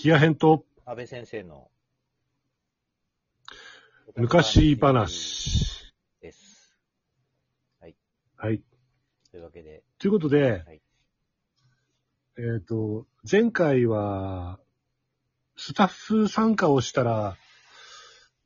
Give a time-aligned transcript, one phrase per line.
[0.00, 1.70] キア編と安倍先生の
[4.14, 5.92] 昔話。
[6.22, 6.78] です。
[7.80, 7.88] は
[8.52, 8.62] い。
[9.32, 10.80] というわけで、ということで、はい
[12.38, 14.60] えっ、と、前回は、
[15.56, 17.36] スタッフ参加をしたら、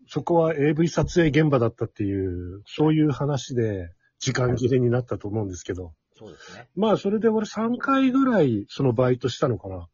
[0.09, 6.71] そこは AV 撮影現場だったっていう、そういう話で時間切れになったと思うんですけど、そうですね。
[6.77, 9.87] まあそれで俺3回ぐらいそのバイトしたのかな。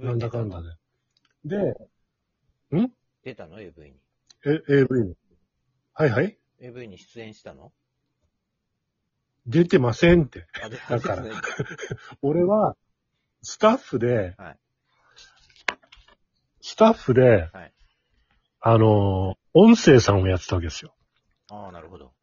[0.00, 0.68] なんだかんだで。
[1.44, 1.74] で、
[3.22, 3.96] 出たの ?AV に。
[4.46, 5.16] え、AV に。
[5.92, 6.38] はいはい。
[6.60, 7.72] AV に出演したの？
[9.46, 10.46] 出てませんって。
[10.62, 11.24] あ、でだから
[12.22, 12.76] 俺は、
[13.42, 14.58] スタッフで、はい
[16.66, 17.72] スタッフで、はい
[18.66, 20.94] あの、音声さんをやってたわけですよ。
[21.50, 22.14] ああ、なるほど。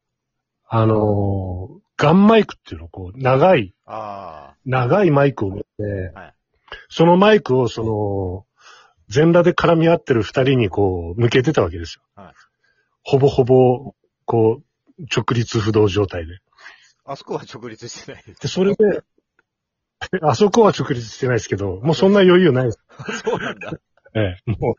[0.67, 6.33] あの、ガンマイクっていうの、こう、長い、あ長いマイクを持って、あ、はい。
[6.89, 8.45] そのマイクを、その、
[9.11, 12.03] 全裸で絡み合ってる二人にこう、向けてたわけですよ。
[12.15, 12.33] はい
[13.03, 13.93] ほぼほぼ、
[14.25, 16.39] こう、直立不動状態で。
[17.03, 19.01] あそこは直立してないでそれで、
[20.21, 22.79] あそこは直立してないですけど、もうそんな余裕ないです。
[23.23, 23.73] そうなんだ。
[24.13, 24.75] ええ、も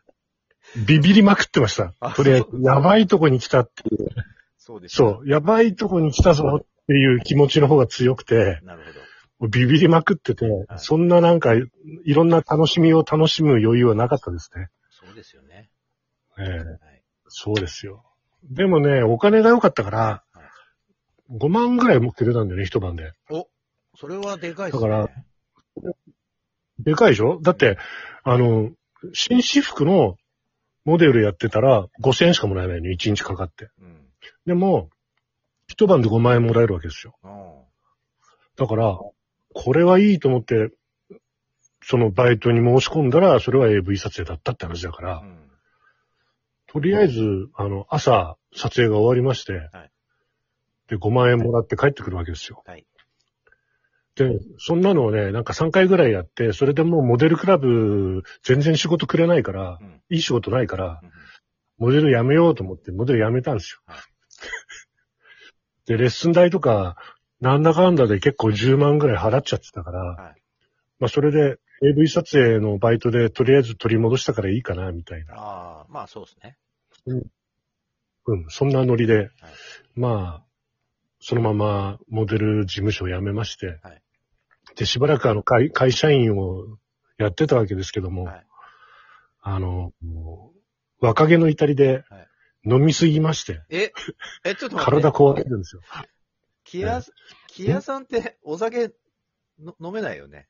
[0.75, 2.11] う、ビビりまくってましたあ。
[2.11, 4.09] とりあえずやばいとこに来たっていう、
[4.57, 4.95] そうです。
[4.95, 9.02] そう、やばいとこに来たぞっていう気持ちの方が強くて、なるほど。
[9.47, 14.69] ビビりまくってて、いそんななんか、いろんな楽しみを楽しむ余裕はなかったですね。
[14.89, 15.69] そうですよね。
[16.37, 17.03] ええ、はい。
[17.27, 18.03] そうですよ。
[18.43, 20.43] でもね、お金が良かったから、はい
[21.31, 23.13] 5万ぐらい持って出たんだよね、一晩で。
[23.31, 23.47] お、
[23.95, 24.89] それはでかいですね。
[24.89, 25.09] だから
[26.79, 27.39] でかいでしょ？
[27.41, 27.77] だって、
[28.23, 28.71] あの、
[29.13, 30.17] 紳士服の
[30.85, 33.69] モデルやってたら5000円しかもらえないのよ、1日かかって。
[33.81, 34.05] うん。
[34.45, 34.89] でも、
[35.67, 37.15] 一晩で5万円もらえるわけですよ。
[37.23, 37.53] あ
[38.57, 38.99] だから、
[39.53, 40.71] これはいいと思って、
[41.81, 45.21] そのバイトに申し込んだら、それは AV 撮影だったって話だから、あ。
[45.21, 45.37] うん。
[46.67, 49.91] とりあえず、あの、朝、撮影が終わりまして、はい
[50.87, 52.63] で、5万円もらって帰ってくるわけですよ。
[52.65, 52.85] はい
[54.15, 60.01] で、そんなのをね、なんか3回ぐらいやって、それでもうモデルクラブ、全然仕事くれないから、うん。
[60.11, 61.09] いい仕事ないから、うん
[61.79, 63.81] モデル辞めようと思って、モデル辞めたんですよ。
[63.87, 63.99] はい
[65.85, 66.95] で、レッスン代とか、
[67.43, 70.41] なんだかんだで結構10万ぐらい払っちゃってたから、はい
[70.99, 75.33] まあそれで AV 撮影のバイトでとりあえず取り戻したからいいかな、みたいな。
[75.35, 76.57] ああ、まあそうですね。
[78.25, 79.29] うん、そんなノリで、
[79.95, 80.45] まあ、
[81.19, 84.01] そのままモデル事務所を辞めまして、はい
[84.77, 86.77] で、しばらくあの会会社員を
[87.17, 88.45] やってたわけですけども、はい
[89.41, 90.53] あの、も
[91.01, 92.27] う若気の至りではい
[92.65, 93.91] 飲みすぎまして、え、
[94.45, 95.01] え、ちょっと待って。
[95.01, 95.81] 体壊れるんですよ。
[96.73, 97.03] キヤ、
[97.49, 98.89] キヤさんってお酒
[99.59, 100.47] の飲めないよね。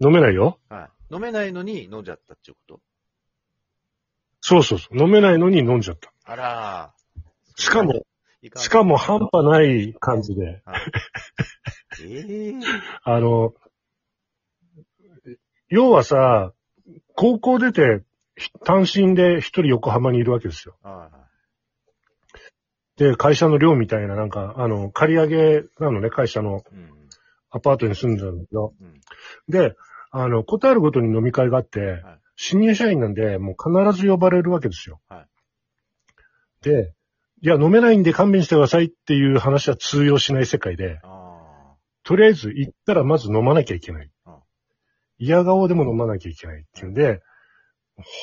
[0.00, 1.14] 飲めないよはい。
[1.14, 2.80] 飲めないのに飲んじゃったっていうこと？
[4.42, 4.98] そうそうそう。
[4.98, 6.12] 飲めないのに飲んじゃった。
[6.24, 8.04] あらーしかも、
[8.42, 10.62] いかんしかも半端ない感じで、
[12.02, 12.54] ええ
[13.04, 13.54] あの、
[15.70, 16.52] 要はさ、
[17.14, 18.04] 高校出て、
[18.36, 20.76] ひ単身で一人横浜にいるわけですよ。
[20.82, 21.10] は
[23.00, 26.74] で、会社の寮みたいな、なんか、あの、借り上げなのね、会社のい。
[26.74, 26.90] うん。
[27.48, 28.74] アパートに住んでたんだけど。
[28.78, 29.00] うん。
[29.48, 29.74] で、
[30.10, 32.02] あの、ことあるごとに飲み会があって、はい
[32.42, 34.98] 新入社員なんで、もう必ず呼ばれるわけですよ。
[35.10, 35.26] はい
[36.62, 36.94] で、
[37.42, 44.34] いや、飲めないんで勘弁してくださいっていう話は通用しない世界で、あとりあえず行ったらまず飲まなきゃいけないうん。
[45.18, 47.20] 嫌顔でも飲まなきゃいけないっていうんで、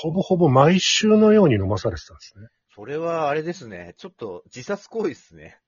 [0.02, 2.48] ほぼほぼ毎週のように飲まされてたんですね。
[2.78, 2.82] あ。
[2.82, 3.96] それはあれですね。
[3.98, 5.60] ちょっと自殺行為ですね。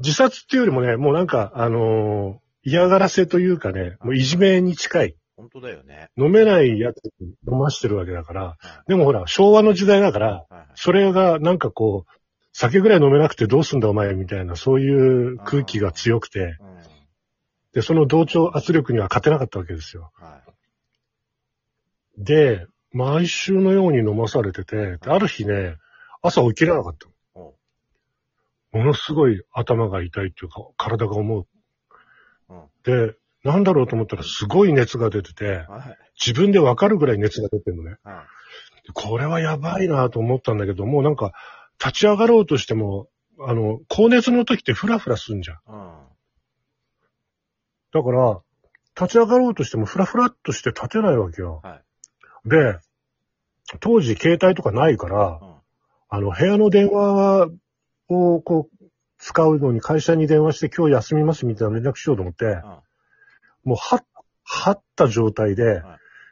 [0.00, 5.16] 自殺っていうよりもね、もうなんか、あのー嫌がらせというかね、もういじめに近い。
[5.36, 6.10] 本当だよね。
[6.18, 8.42] 飲めないやつに飲ましてるわけだから。
[8.42, 10.66] はいでもほら、昭和の時代だから、はいはい。
[10.74, 12.10] それがなんかこう、
[12.52, 16.78] 酒ぐらい飲めなくてどうすんだお前みたいな、そういう空気が強くて、うん。
[17.72, 20.10] で、その同調圧力には勝てなかったわけですよ。
[20.14, 20.42] は
[22.18, 22.24] い。
[22.24, 25.76] で、毎週のように飲まされてて、である日ね、
[26.22, 27.54] 朝起きれなかったの。
[28.72, 31.46] ものすごい頭が痛いっていうか、体が重う。
[32.50, 32.62] うん。
[32.84, 33.14] で、
[33.44, 35.98] なんだろうと思ったらすごい熱が出てて、はい。
[36.20, 37.96] 自分でわかるぐらい熱が出てるのね。
[38.02, 38.24] は
[38.86, 38.92] い。
[38.92, 41.32] これはやばいなと思ったんだけど、もうなんか、
[41.78, 43.08] 立ち上がろうとしても、
[43.40, 45.58] あの、高熱の時ってフラフラすんじゃん。
[47.92, 48.40] だから、
[49.00, 51.60] 立ち上がろうとしてもフラフラっとして立てないわけよ。
[51.62, 51.84] はい。
[52.48, 52.78] で、
[53.80, 55.54] 当時携帯とかないからう、ん。
[56.08, 57.48] あの、部屋の電話
[58.08, 58.84] をこう、
[59.18, 62.62] 使うのに会社に電話して今日休みますみたいな連絡しようと思って、うん。
[63.64, 64.02] もうは、
[64.44, 65.82] はった状態で、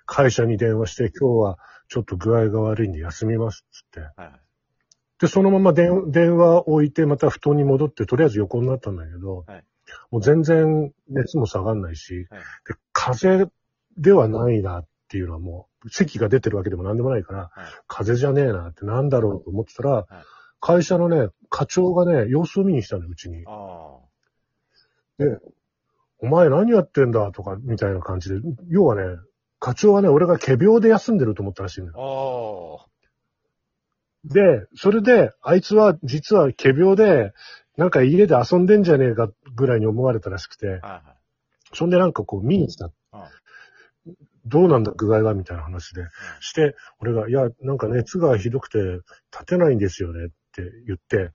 [0.06, 1.58] 会社に電話して、今日は
[1.88, 4.00] ちょっと具合が悪いんで休みますっつって。
[4.00, 4.40] はいはい。
[5.18, 9.64] で、そのまま電電話置いて、また布団に戻って、とりあえず横になったんだけど、はい
[10.10, 13.52] もう全然熱も下がんないし、はいで風邪
[13.96, 17.50] ではないなっていうのはもう、咳が出てるわけでもなんでもないから、はい
[17.86, 20.04] 風邪じゃねえなってなんだろうと思ってたら、い
[20.60, 23.44] 会社のね、課長がね、様子を見に来たのよ、うちに。
[23.46, 23.98] あ
[25.18, 25.38] で、
[26.18, 29.02] お前何やってんだとか、みたいな感じで、要はね、
[29.58, 32.00] 課長はね、俺が仮病で休んでると思ったらしいのあ。
[32.00, 32.86] よ。
[34.24, 37.32] で、それで、あいつは実は仮病で、
[37.76, 41.02] なんか家で遊んでんじゃねえかぐらいに思われたらしくて、はいはい。
[41.74, 42.90] そんでなんかこう見に来た。
[44.46, 46.02] あどうなんだ具合はみたいな話で。
[46.40, 48.78] して、俺が、いや、なんか熱がひどくて
[49.32, 51.30] 立てないんですよねって言って、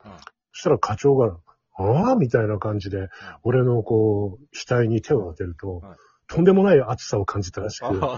[0.54, 1.38] そしたら課長が、
[1.78, 3.10] ああみたいな感じで、
[3.44, 5.98] 俺のこう、額に手を当てると、はい
[6.31, 7.88] とんでもない熱さを感じたらしく。
[7.88, 8.18] お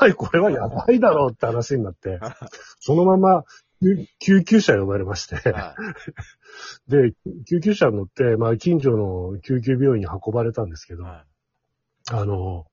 [0.00, 2.20] 前これはやばいだろうって話になって、
[2.78, 3.42] そのまま
[3.82, 5.74] 救救急車呼ばれまして、は
[6.86, 6.86] い。
[6.88, 7.14] で、
[7.48, 11.24] 救急車に乗って、まあ近所の救急病院に運ばれたんですけど、は
[12.12, 12.66] あの、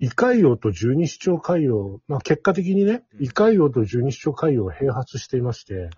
[0.00, 5.90] 胃潰瘍と十二指腸潰瘍、まあ結果的にね、うん胃潰瘍と十二指腸潰瘍を併発していまして。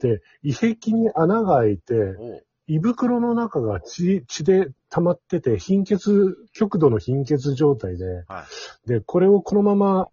[0.00, 8.44] で、胃壁に穴が開いて、おう胃袋の中が血、血で溜まってて、貧血、極度の貧血状態で、は
[8.86, 10.08] で、これをこのまま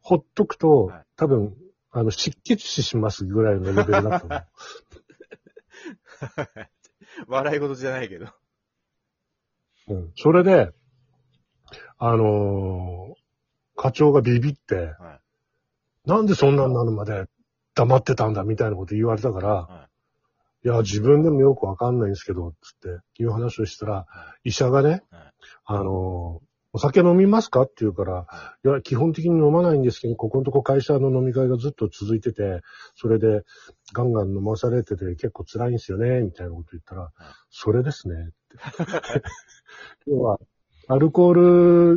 [0.00, 1.54] ほっとくと、はい多分、
[1.92, 4.42] あの、失血死しますぐらいのレベルだったの。
[7.28, 8.26] 笑い事じゃないけど。
[9.88, 10.72] うん、それで、
[12.04, 13.22] あのー
[13.74, 15.20] 課長がビビって、は
[16.04, 17.24] なんでそんなんなのまで
[17.74, 19.88] 黙ってたんだみたいなこと言われたから、、は
[20.64, 20.68] い。
[20.68, 24.06] や、自分でもよくわかんないんですけど、つって、いう話をしたら、
[24.44, 25.02] 医者がね、はい。
[25.64, 28.68] あのーお酒飲みますかって言うから、はい。
[28.68, 32.62] や、基本的に飲まないんですけど、ここのとこ会社の飲み会がずっと続いてて、
[32.94, 33.42] それで
[33.92, 37.12] ガンガン飲まされてて結構辛いんですよね、みたいなこと言ったら、
[37.50, 39.22] それですね、って。
[40.10, 40.38] 要は、
[40.88, 41.32] アルコー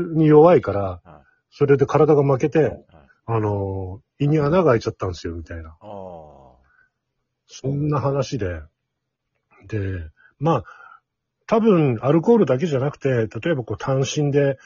[0.08, 1.26] ルに弱いから、はい
[1.58, 2.86] それで体が負けて、はい。
[3.28, 5.70] あのー胃に穴が開いちゃったんですよ、みたいな。
[5.70, 6.56] ああ。
[7.48, 8.62] そんな話で。
[9.68, 9.80] で、
[10.40, 10.64] まあ、
[11.48, 14.58] 多分、アルコールだけじゃなくて、例えばこう単身で、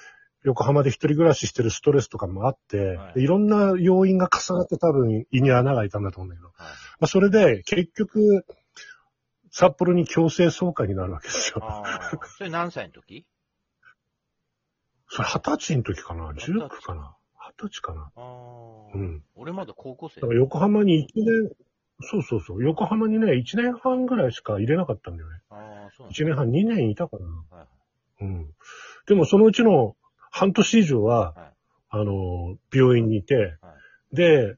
[0.43, 6.55] 横浜で一人暮らししてるストレスとかもあって、はいでいろんな要因が重なって多分胃に穴が開いたんだと思うんだけど、はい。
[6.57, 6.65] ま
[7.01, 8.45] あそれで結局、
[9.51, 11.63] 札幌に強制送還になるわけですよ。
[11.63, 12.19] ああ。
[12.37, 13.25] それ何歳の時？
[15.09, 16.31] それ二十歳の時かな？
[16.33, 17.15] 二十歳 ?19 かな？
[17.35, 18.01] 二十歳かな？
[18.01, 18.21] ああ。
[18.93, 19.23] うん。
[19.35, 20.27] 俺まだ高校生だ。
[20.27, 21.51] から横浜に一年、
[22.01, 25.41] そうそうそう、横浜にね、一年半ぐらいしか入れなかったんだよね。
[25.49, 27.57] ああ、そうなん一年半、二年いたかな。
[27.57, 27.67] はい
[28.21, 28.53] うん。
[29.07, 29.95] でもそのうちの
[30.31, 31.49] 半年以上は、はい
[31.91, 33.73] あの、病院にいて、は
[34.13, 34.57] で、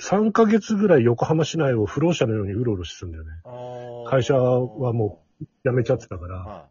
[0.00, 3.30] 3ヶ月ぐらい横浜市内を不老者のようにうろうろしてたんだよね。
[3.44, 4.10] ああ。
[4.10, 6.68] 会社はもう辞めちゃってたから、は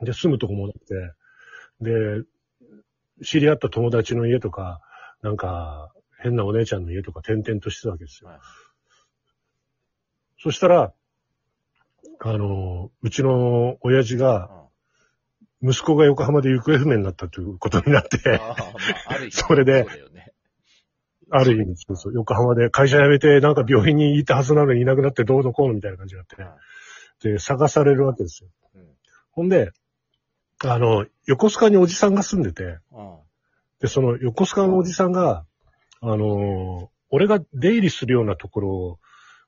[0.00, 0.94] で、住むとこもなくて、
[1.80, 2.22] で、
[3.24, 4.80] 知り合った友達の家とか、
[5.22, 8.30] なんか、変なお姉ちゃんの家とか転々としてたわけですよ。
[8.30, 8.38] はい
[10.36, 10.92] そしたら、
[12.20, 14.16] あの、うちの親父い。
[14.18, 14.64] が、うん
[15.64, 18.74] 息子が横浜で行方不明になったということになって、まあ。
[19.32, 19.86] それで。
[21.30, 26.58] ある意味、そうそう、横浜で会社辞めて、なんか病院にいたはずなのにいなくなってどうのこうのみたいな感じになって、は
[27.22, 28.50] で、探されるわけですよ。
[28.74, 28.88] うん
[29.30, 29.72] ほんで、
[30.66, 33.18] あの、横須賀におじさんが住んでて、うん。
[33.80, 35.44] で、その横須賀のおじさんが、
[36.00, 38.98] あのー俺が出入りするようなところを、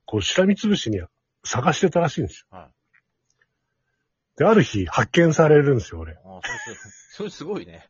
[0.05, 1.01] こう、しらみつぶしに
[1.43, 2.57] 探してたらしいんですよ。
[2.57, 4.39] はい。
[4.39, 6.13] で、ある日発見されるんですよ、俺。
[6.13, 6.77] ああ、それ、
[7.11, 7.89] それすごいね。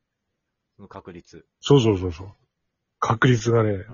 [0.77, 1.45] その確率。
[1.61, 2.29] そうそうそうそう。
[3.01, 3.85] 確率がね。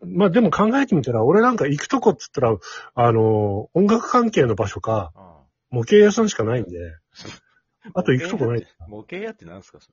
[0.00, 0.16] うん。
[0.16, 2.56] まあでも考えてみたら、俺なんか行くとこっつったら、
[2.94, 5.28] あのー音楽関係の場所か、うん
[5.70, 6.78] 模型屋さんしかないんで、
[7.94, 8.66] あと行くとこない。
[8.88, 9.90] 模型屋って何すか、そ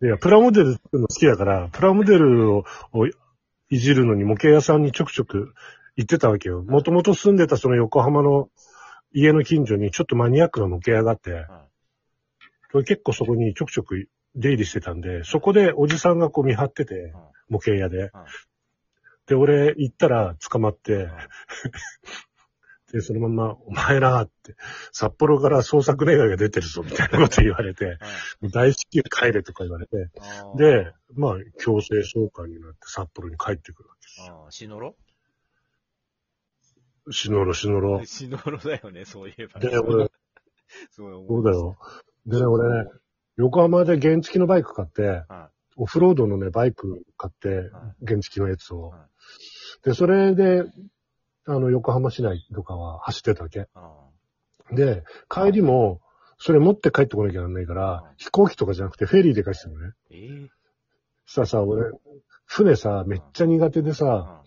[0.00, 0.08] れ。
[0.08, 5.54] いや、プラモデル作るの好きだから、プラモデルををいじるのに模型屋さんにちょくちょく
[5.96, 6.62] 行ってたわけよ。
[6.62, 8.50] もともと住んでたその横浜の
[9.12, 11.46] 家の近所にちょっとマニアックな模型屋があって、
[12.84, 16.98] 結構そこにちょくちょく出入りしてたんで、そこでおじさんがこう見張ってて、い。
[16.98, 18.10] うん模型屋でうん。
[19.26, 21.10] で、俺行ったら捕まってうん、
[22.94, 24.54] で、そのまま、お前らって、
[24.92, 27.98] 札幌から捜索願いが出てるぞ、みたいなこと言われて、
[28.52, 30.10] 大至急帰れとか言われて、
[30.56, 34.42] で、まあ、強制送還になって札幌に帰ってくるわけですよ。
[34.44, 34.94] ああ、シノロ？
[37.10, 38.00] しのろしのろ。
[38.06, 39.58] シノロだよね、そういえば。
[39.58, 40.08] で、俺、
[40.92, 41.76] そうだよ。
[42.26, 42.90] でね、俺ね、
[43.38, 49.08] 横浜で原付きのバイク買って、はオフロードのね、バイク買っては、原付きのやつをは。
[49.82, 50.62] で、それで、
[51.46, 53.68] あの、横浜市内とかは走ってたわけ。
[53.74, 54.08] あ
[54.72, 56.00] で、帰りも、
[56.38, 59.92] それ持って帰ってこなきゃならないから、飛行機とかじゃなくてフェリーで帰ってたのね。
[60.10, 60.50] ええ
[61.26, 61.90] そしたらさ、俺、
[62.44, 64.42] 船さ、めっちゃ苦手でさ、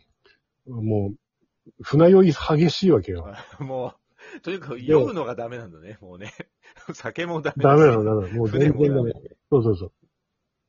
[0.67, 3.27] うもう、船酔い激しいわけよ。
[3.59, 3.95] ん も
[4.37, 6.33] う、とにかく酔うのがダメなんだね、もうね。
[6.93, 8.15] 酒もダメダメなの、の。
[8.15, 8.37] ダメなの。
[8.37, 9.13] もう全然ダメ。
[9.49, 9.91] そうそうそう。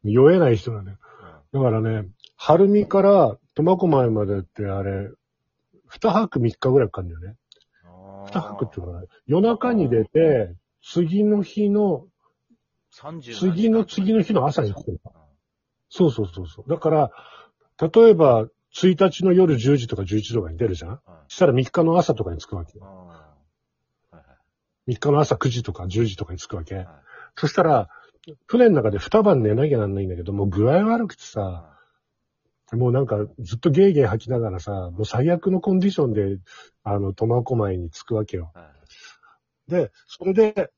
[0.04, 0.98] 酔えない人なんだよ。
[1.52, 5.10] だからね、晴海から苫小牧までってあれ、
[5.88, 7.36] 二泊三日ぐらいかかるんだよね。
[8.32, 12.06] 二泊っていうかね、夜中に出て、次の日の、
[12.94, 14.92] 30次の次の日の朝に着くの。
[14.92, 14.98] うん
[15.90, 16.68] そうそうそうそう。
[16.68, 17.10] だから、
[17.80, 20.90] 例えば、1日の夜10時とか11時とかに出るじゃん？
[20.90, 22.84] はいしたら3日の朝とかに着くわけよ。
[22.84, 24.34] あーはいは
[24.86, 26.74] い3日の朝9時とか10時とかに着くわけ。
[26.74, 26.86] はい
[27.36, 27.88] そしたら、
[28.46, 31.77] 船の中で二晩寝なきゃなんないんだけど、もう具合悪くてさ、
[32.70, 36.38] はもうなんかずっとゲーゲー吐きながらさ、もう最悪のコンディションで、
[36.82, 38.52] あの、苫小牧に着くわけよ。
[38.54, 38.68] いはい
[39.68, 40.70] で、それで、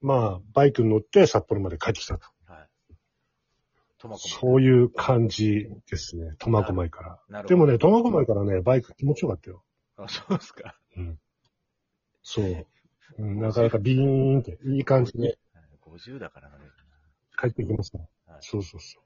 [0.00, 2.26] まあ、バイクに乗って札幌まで帰ってきたと。
[2.46, 2.68] はい。
[4.16, 7.42] そういう感じですね、苫小牧から。
[7.42, 9.64] でもね、苫小牧からね、バイク気持ちよかったよ。
[9.96, 10.78] あ、そうですか。
[12.22, 12.66] そう。
[13.18, 15.38] うん、なかなかビーンって、いい感じで
[15.80, 16.56] 50だからね。
[17.38, 17.98] 帰ってきました。
[17.98, 18.08] はい
[18.40, 19.05] そうそうそう。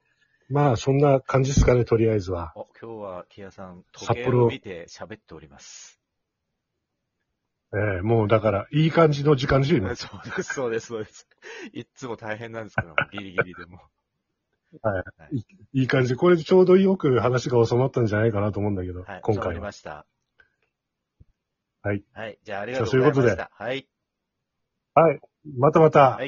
[0.51, 2.51] まあ、そんな感じですかね、とりあえずは。
[2.55, 5.99] お、今日は、キアさん、時計札幌を見て喋っております。
[7.73, 9.95] ええもうだから、いい感じの時間ですよ、今。
[9.95, 11.27] そうです、そうです、そうです。
[11.71, 13.79] いっつも大変なんですけども、 ギリギリでも。
[15.71, 16.15] いい感じ。
[16.15, 19.71] これでちょうどよく話が収まったんじゃないかなと思うんだけど、はい、今回は収まりま。
[19.71, 20.05] した。
[21.81, 22.03] はい。
[22.13, 23.51] はい、じゃあありがとうございました。
[23.53, 23.87] はい。
[24.93, 25.21] はい。
[25.57, 25.99] またまた。
[26.01, 26.19] はい